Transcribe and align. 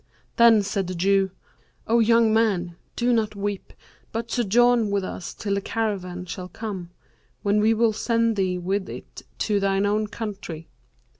Then 0.37 0.63
said 0.63 0.87
the 0.87 0.95
Jew, 0.95 1.29
'O 1.85 1.99
young 1.99 2.33
man, 2.33 2.75
do 2.95 3.13
not 3.13 3.35
weep, 3.35 3.71
but 4.11 4.31
sojourn 4.31 4.89
with 4.89 5.03
us 5.03 5.31
till 5.35 5.53
the 5.53 5.61
caravan 5.61 6.25
shall 6.25 6.47
come, 6.49 6.89
when 7.43 7.59
we 7.61 7.75
will 7.75 7.93
send 7.93 8.35
thee 8.35 8.57
with 8.57 8.89
it 8.89 9.21
to 9.37 9.59
thine 9.59 9.85
own 9.85 10.07
country.' 10.07 10.67